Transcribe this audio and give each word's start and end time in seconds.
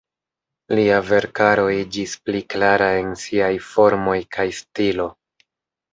Lia 0.79 0.95
verkaro 1.09 1.67
iĝis 1.81 2.15
pli 2.29 2.41
klara 2.53 2.87
en 3.03 3.13
siaj 3.27 3.53
formoj 3.69 4.19
kaj 4.37 4.51
stilo. 4.65 5.11